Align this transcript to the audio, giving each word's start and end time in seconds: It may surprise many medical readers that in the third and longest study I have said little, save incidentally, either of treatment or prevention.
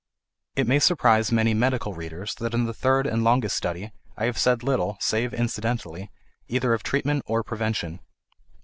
It 0.55 0.65
may 0.67 0.79
surprise 0.79 1.31
many 1.31 1.53
medical 1.53 1.93
readers 1.93 2.33
that 2.39 2.55
in 2.55 2.65
the 2.65 2.73
third 2.73 3.05
and 3.05 3.23
longest 3.23 3.55
study 3.55 3.91
I 4.17 4.25
have 4.25 4.39
said 4.39 4.63
little, 4.63 4.97
save 4.99 5.31
incidentally, 5.31 6.09
either 6.47 6.73
of 6.73 6.81
treatment 6.81 7.21
or 7.27 7.43
prevention. 7.43 7.99